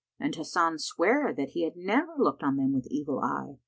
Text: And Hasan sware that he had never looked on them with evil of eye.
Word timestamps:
And 0.19 0.35
Hasan 0.35 0.79
sware 0.79 1.31
that 1.31 1.49
he 1.49 1.61
had 1.63 1.75
never 1.77 2.13
looked 2.17 2.41
on 2.41 2.57
them 2.57 2.73
with 2.73 2.87
evil 2.89 3.19
of 3.19 3.25
eye. 3.29 3.59